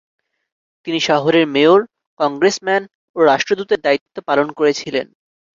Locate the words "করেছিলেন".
4.59-5.05